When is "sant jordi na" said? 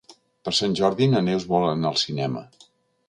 0.59-1.21